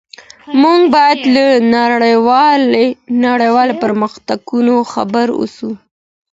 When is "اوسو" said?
5.39-5.71